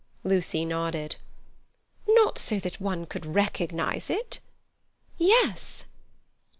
Lucy 0.23 0.65
nodded. 0.65 1.17
"Not 2.07 2.39
so 2.39 2.57
that 2.61 2.81
one 2.81 3.05
could 3.05 3.23
recognize 3.35 4.09
it. 4.09 4.39
Yes." 5.19 5.83